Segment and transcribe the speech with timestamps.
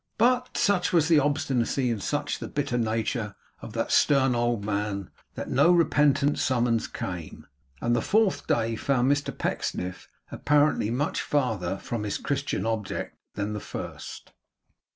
[0.17, 5.11] But such was the obstinacy and such the bitter nature of that stern old man,
[5.35, 7.45] that no repentant summons came;
[7.81, 13.53] and the fourth day found Mr Pecksniff apparently much farther from his Christian object than
[13.53, 14.31] the first.